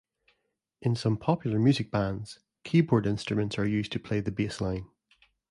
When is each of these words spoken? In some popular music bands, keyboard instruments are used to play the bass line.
In 0.81 0.95
some 0.95 1.15
popular 1.15 1.59
music 1.59 1.91
bands, 1.91 2.39
keyboard 2.63 3.05
instruments 3.05 3.59
are 3.59 3.67
used 3.67 3.91
to 3.91 3.99
play 3.99 4.19
the 4.19 4.31
bass 4.31 4.59
line. 4.59 4.89